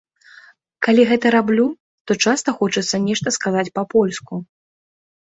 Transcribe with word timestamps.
Калі 0.85 1.01
гэта 1.09 1.27
раблю, 1.35 1.65
то 2.11 2.17
часта 2.29 2.49
хочацца 2.63 2.95
нешта 3.05 3.27
сказаць 3.37 3.65
па-польску. 3.77 4.33